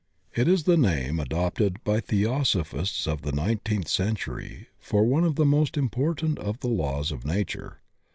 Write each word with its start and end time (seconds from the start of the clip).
It 0.33 0.47
is 0.47 0.63
the 0.63 0.77
name 0.77 1.19
adopted 1.19 1.83
by 1.83 1.99
Theosophists 1.99 3.05
of 3.05 3.21
the 3.21 3.31
nineteenth 3.31 3.87
century 3.87 4.65
for 4.79 5.05
one 5.05 5.23
of 5.23 5.35
the 5.35 5.45
most 5.45 5.77
important 5.77 6.39
of 6.39 6.59
the 6.61 6.69
laws 6.69 7.11
of 7.11 7.23
nature. 7.23 7.81